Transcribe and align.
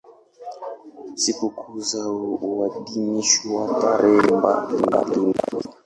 Sikukuu 1.21 1.79
zao 1.89 2.17
huadhimishwa 2.41 3.61
tarehe 3.81 4.27
mbalimbali. 4.37 5.33